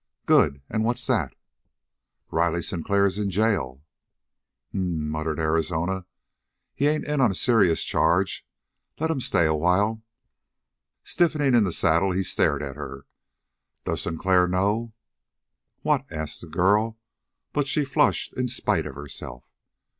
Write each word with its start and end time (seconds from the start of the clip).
"Good! 0.25 0.63
And 0.67 0.83
what's 0.83 1.05
that?" 1.05 1.35
"Riley 2.31 2.63
Sinclair 2.63 3.05
is 3.05 3.19
in 3.19 3.29
jail." 3.29 3.83
"H'm," 4.71 5.07
muttered 5.11 5.37
Arizona. 5.39 6.07
"He 6.73 6.87
ain't 6.87 7.05
in 7.05 7.21
on 7.21 7.29
a 7.29 7.35
serious 7.35 7.83
charge. 7.83 8.43
Let 8.99 9.11
him 9.11 9.19
stay 9.19 9.45
a 9.45 9.53
while." 9.53 10.01
Stiffening 11.03 11.53
in 11.53 11.65
the 11.65 11.71
saddle 11.71 12.13
he 12.13 12.23
stared 12.23 12.63
at 12.63 12.77
her. 12.77 13.05
"Does 13.85 14.01
Sinclair 14.01 14.47
know?" 14.47 14.91
"What?" 15.83 16.11
asked 16.11 16.41
the 16.41 16.47
girl, 16.47 16.97
but 17.53 17.67
she 17.67 17.85
flushed 17.85 18.33
in 18.33 18.47
spite 18.47 18.87
of 18.87 18.95
herself. 18.95 19.51